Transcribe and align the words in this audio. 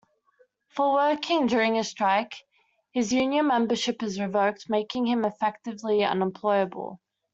For 0.69 0.93
working 0.93 1.45
during 1.45 1.77
a 1.77 1.83
strike, 1.83 2.33
his 2.91 3.13
union 3.13 3.45
membership 3.45 4.01
is 4.01 4.19
revoked, 4.19 4.65
making 4.67 5.05
him 5.05 5.23
effectively 5.25 6.01
unemployable. 6.03 6.99